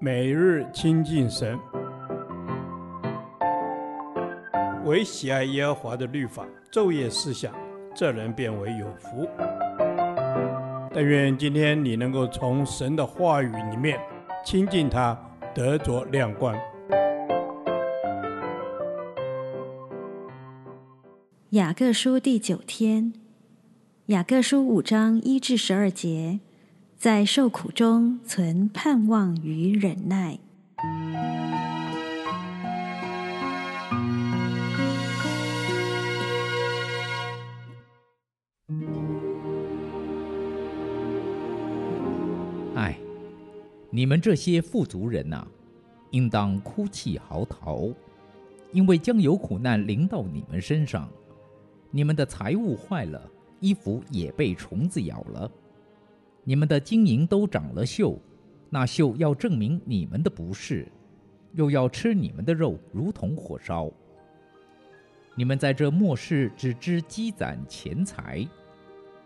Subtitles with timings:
[0.00, 1.58] 每日亲近神，
[4.84, 7.54] 唯喜爱耶和华的律法，昼夜思想，
[7.94, 9.28] 这人便为有福。
[10.92, 13.98] 但愿今天你能够从神的话语里面
[14.44, 15.18] 亲近他，
[15.54, 16.56] 得着亮光。
[21.50, 23.12] 雅各书第九天，
[24.06, 26.40] 雅各书五章一至十二节，
[27.04, 30.38] 在受苦中存盼望与忍耐。
[42.74, 42.98] 唉，
[43.90, 45.46] 你们这些富足人呐、
[46.12, 47.94] 应当哭泣嚎啕，
[48.72, 51.06] 因为将有苦难临到你们身上。
[51.90, 53.30] 你们的财物坏了，
[53.60, 55.50] 衣服也被虫子咬了，
[56.44, 58.16] 你们的金银都长了锈，
[58.70, 60.86] 那锈要证明你们的不是，
[61.54, 63.90] 又要吃你们的肉，如同火烧。
[65.34, 68.46] 你们在这末世只知积攒钱财，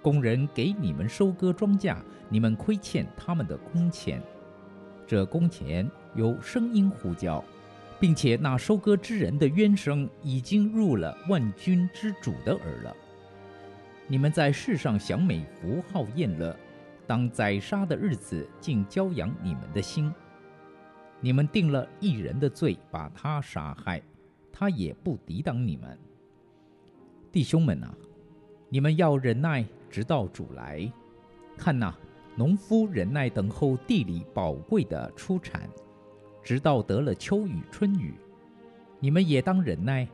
[0.00, 1.96] 工人给你们收割庄稼，
[2.28, 4.20] 你们亏欠他们的工钱，
[5.06, 7.44] 这工钱有声音呼叫。
[8.00, 12.96] 并且那收割之人的冤声已经入了万军之主的耳了。
[14.08, 16.58] 你们在世上享美福、好宴乐，
[17.12, 20.10] 当宰杀的日子，竟娇养你们的心。
[21.20, 24.02] 你们定了一人的罪，把他杀害，
[24.50, 25.98] 他也不抵挡你们。
[27.30, 27.94] 弟兄们啊，
[28.70, 30.90] 你们要忍耐，直到主来。
[31.54, 31.94] 看呐，
[32.34, 35.68] 农夫忍耐等候地里宝贵的出产。
[36.42, 38.14] 直到得了秋雨春雨，
[39.00, 40.08] 你们也当忍耐，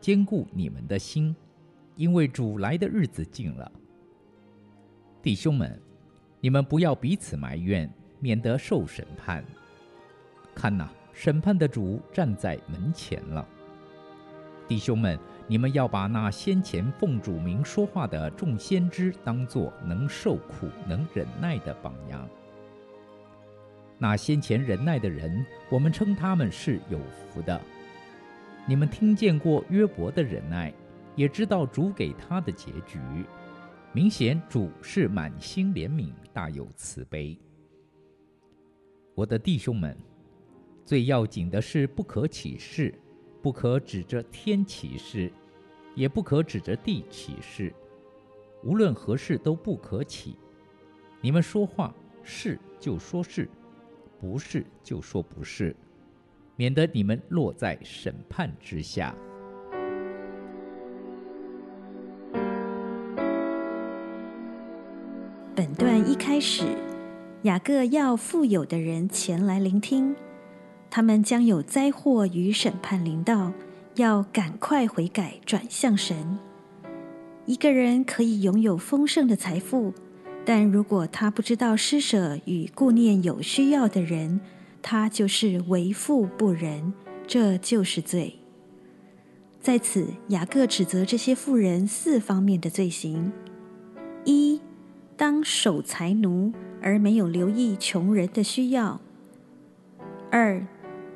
[0.00, 1.36] 坚固你们的心，
[1.94, 3.70] 因为主来的日子近了。
[5.22, 5.80] 弟兄们，
[6.44, 9.44] 你们不要彼此埋怨，免得受审判。
[10.52, 13.46] 看哪，审判的主站在门前了。
[14.66, 22.28] 弟兄们，你们要把那先前奉主名说话的众先知当作能受苦、能忍耐的榜样。
[23.96, 27.60] 那先前忍耐的人，我们称他们是有福的。
[28.66, 30.74] 你们听见过约伯的忍耐，
[31.14, 32.98] 也知道主给他的结局。
[33.94, 37.38] 明显主是满心怜悯，大有慈悲。
[39.14, 39.94] 我的弟兄们，
[40.82, 42.94] 最要紧的是不可起誓，
[43.42, 45.30] 不可指着天起誓，
[45.94, 47.70] 也不可指着地起誓，
[48.64, 50.38] 无论何事都不可起。
[51.20, 53.46] 你们说话是就说是。
[54.18, 55.76] 不是就说不是，
[56.54, 59.14] 免得你们落在审判之下。
[66.32, 66.64] 开始，
[67.42, 70.16] 雅各要富有的人前来聆听，
[70.88, 73.52] 他们将有灾祸与审判临到，
[73.96, 76.38] 要赶快悔改，转向神。
[77.44, 79.92] 一个人可以拥有丰盛的财富。
[80.42, 84.40] 但如果他不知道施舍与顾念有需要的人，
[84.80, 86.94] 他就是为富不仁，
[87.26, 88.38] 这就是罪。
[89.60, 93.30] 在此，雅各指责这些富人四方面的罪行：
[94.24, 94.61] 一、
[95.22, 98.98] 当守财奴而没有留意穷人的需要；
[100.32, 100.66] 二、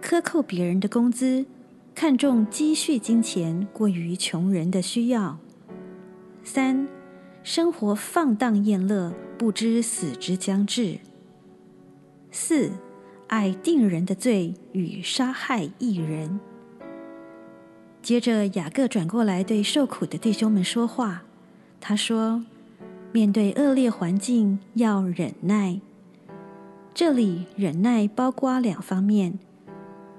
[0.01, 1.45] 克扣别人的工资，
[1.93, 5.39] 看重积蓄金钱过于穷人的需要；
[6.45, 6.87] 三、
[7.43, 11.01] 生活放荡宴乐，不知死之将至。
[12.31, 12.71] 四、
[13.27, 16.39] 爱定人的罪与杀害一人。
[18.01, 21.25] 接着，雅各转过来对受苦的弟兄们说话。
[21.81, 22.45] 他说
[23.17, 25.81] ：“面对恶劣环境要忍耐。
[26.93, 29.39] 这里忍耐包括两方面：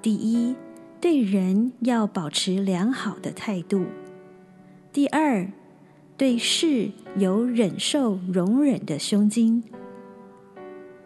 [0.02, 0.56] 第一，
[1.00, 3.84] 对人要保持良好的态度；
[4.91, 5.47] 第二，
[6.18, 9.63] 对事有忍受、容忍的胸襟。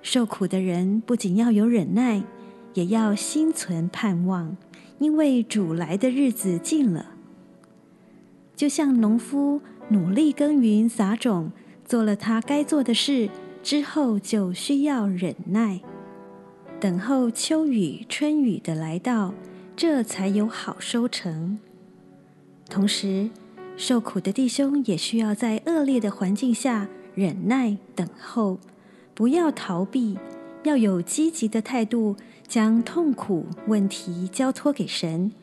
[0.01, 2.23] 受苦的人不仅要有忍耐，
[2.73, 4.55] 也要心存盼望，
[4.99, 7.07] 因为主来的日子近了。
[8.55, 11.51] 就像农夫努力耕耘、撒种，
[11.91, 13.29] 做了他该做的事
[13.61, 15.81] 之后，就需要忍耐，
[16.79, 19.33] 等候秋雨、春雨的来到，
[19.75, 21.59] 这才有好收成。
[22.69, 23.29] 同时，
[23.75, 28.57] 受苦的弟兄也需要在恶劣的环境下忍耐等候，
[29.13, 30.17] 不要逃避，
[30.63, 32.15] 要有积极的态度，
[32.47, 35.33] 将痛苦问题交托给神，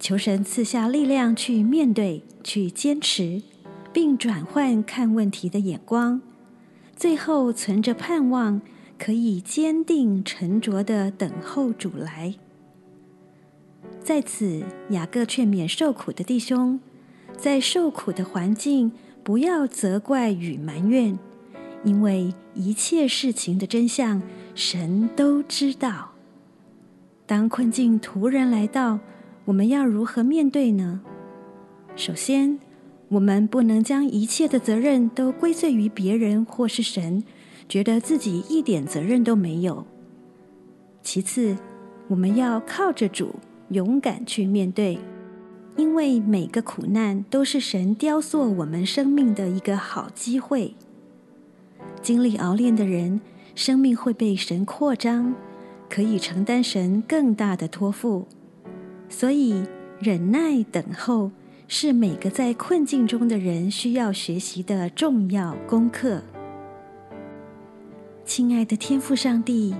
[0.00, 3.42] 求神赐下力量去面对、去坚持，
[3.92, 6.20] 并转换看问题的眼光，
[6.96, 8.60] 最后存着盼望，
[8.98, 12.34] 可以坚定沉着地等候主来。
[14.00, 16.80] 在此，雅各劝勉受苦的弟兄，
[17.36, 18.92] 在受苦的环境，
[19.22, 21.18] 不要责怪与埋怨，
[21.84, 24.22] 因为一切事情的真相，
[24.54, 26.12] 神都知道。
[27.26, 28.98] 当困境突然来到，
[29.44, 31.00] 我们要如何面对呢？
[31.94, 32.58] 首先，
[33.12, 37.22] 我们不能将一切的责任都归罪于别人或是神，
[37.68, 39.84] 觉得自己一点责任都没有。
[41.02, 41.54] 其次，
[42.08, 43.34] 我们要靠着主。
[43.68, 44.98] 勇敢去面对，
[45.76, 50.74] 因为每个苦难都是神雕塑我们生命的一个好机会。
[52.02, 53.18] 经历熬炼的人，
[53.54, 55.34] 生命会被神扩张，
[55.88, 58.26] 可以承担神更大的托付。
[59.08, 59.62] 所以，
[59.98, 61.30] 忍耐等候
[61.74, 66.20] 是每个在困境中的人需要学习的重要功课。
[68.26, 69.74] 亲爱的天父上帝，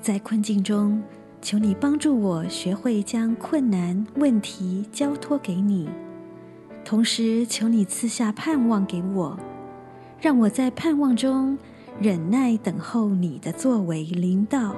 [0.00, 1.02] 在困境中，
[1.40, 5.88] 求你帮助我学会将困难问题交托给你，
[6.84, 9.36] 同时求你赐下盼望给我，
[10.20, 11.58] 让我在盼望中
[12.00, 14.76] 忍耐等候你的作为临到。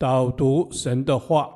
[0.00, 1.50] 导读神的话，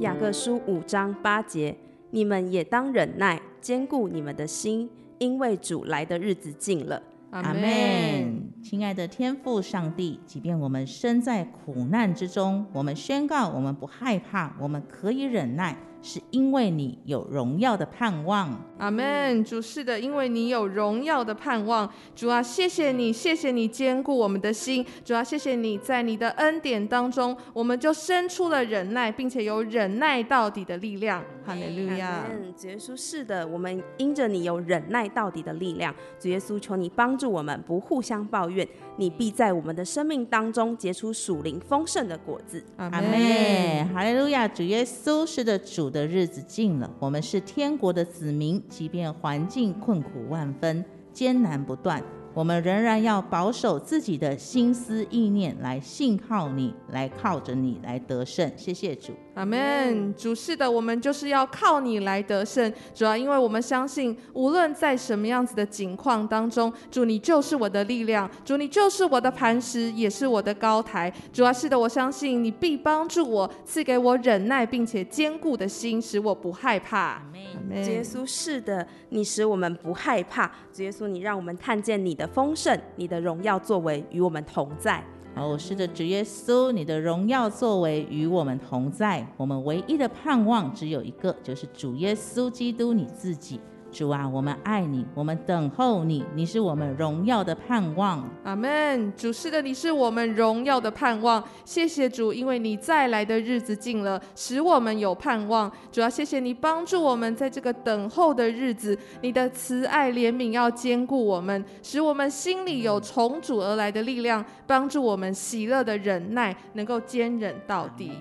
[0.00, 1.76] 雅各书五章八节。
[2.12, 4.88] 你们也当忍耐，坚固你们的心，
[5.18, 7.02] 因为主来的日子近了。
[7.28, 8.50] 阿门。
[8.62, 15.76] 亲爱的天父上帝，即便我们身在苦难之中，我们宣告我们不害怕，我们可以忍耐。
[16.06, 19.44] 是因为你有荣耀的盼望，阿门。
[19.44, 21.90] 主是的，因为你有荣耀的盼望。
[22.14, 24.86] 主啊，谢谢你，谢谢你坚固我们的心。
[25.04, 31.24] 主啊，谢谢你在你的恩典当中，我们就生出了忍耐，并且有忍耐到底的力量。
[31.44, 32.24] 哈利路亚。
[32.56, 35.92] 主耶稣是的，我们因着你有忍耐到底的力量。
[36.20, 38.66] 主耶稣，求你帮助我们，不互相抱怨。
[38.96, 42.64] 你必在我们的生命当中结出属灵丰盛的果子。
[42.76, 43.88] 阿门。
[43.92, 44.46] 哈利路亚。
[44.46, 52.02] 主耶稣是的，主的日子近了，我们是天国的子民，即便环境困苦万分，艰难不断。
[52.34, 58.52] 我们仍然要保守自己的心思意念，来信靠你，来靠着你来得胜。
[58.58, 60.14] 谢谢主，阿门。
[60.14, 62.72] 主是的，我们就是要靠你来得胜。
[62.94, 71.12] 主要因为我们相信，无论在什么样子的境况当中，主你就是我的力量，主你就是我的磐石，也是我的高台。
[71.32, 76.98] 主要是的，我相信你必帮助我，赐给我忍耐并且坚固的心，使我不害怕。
[76.98, 77.22] 阿
[77.68, 77.84] 门。
[77.84, 80.50] 耶稣是的，你使我们不害怕。
[80.72, 82.26] 主耶稣，你让我们看见你的。
[82.26, 85.02] 丰盛，你的荣耀作为与我们同在。
[85.36, 89.26] 哦，是的，主耶稣，你的荣耀作为与我们同在。
[89.36, 93.60] 我们唯一的盼望只有一个，就是主耶稣基督你自己。
[93.96, 98.28] 主啊，我们爱你，我们等候你，你是我们荣耀的盼望。
[98.44, 99.10] 阿门。
[99.16, 101.42] 主是的，你是我们荣耀的盼望。
[101.64, 105.72] 谢谢主，因为你再来的日子近了，使我们有盼望。
[105.90, 118.12] 主要谢谢你帮助我们在这个等候的日子，你的慈爱怜悯要兼顾我们，使我们心里有从主而来的力量，帮助我们喜乐的忍耐，能够坚忍到底。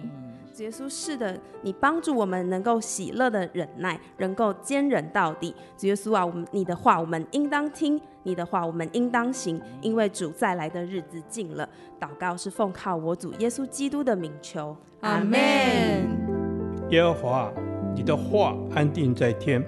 [0.64, 5.54] 耶稣是的，你帮助我们能够喜乐的忍耐，能够坚忍到底。
[5.78, 11.68] 主耶稣啊，我们你的话我们应当听，你的话我们应当行，因为主再来的日子近了。
[12.00, 15.40] 祷告是奉靠我主耶稣基督的名求，阿门。
[16.90, 17.54] 耶和华，
[17.96, 19.64] 你的话安定在天，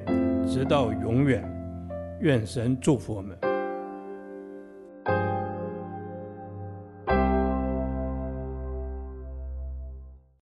[0.48, 1.44] 直到永远。
[2.22, 3.38] 愿神祝福我们。